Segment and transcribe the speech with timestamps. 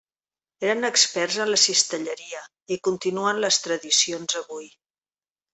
[0.69, 2.41] Eren experts en la cistelleria
[2.77, 4.71] i continuen les tradicions avui.